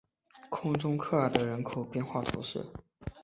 [0.49, 2.65] 空中科尔德人口变化图示